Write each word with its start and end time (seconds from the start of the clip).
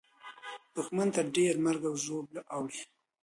دښمن 0.75 1.07
ته 1.15 1.21
ډېره 1.35 1.59
مرګ 1.65 1.81
او 1.89 1.95
ژوبله 2.03 2.41
اوړي. 2.55 2.81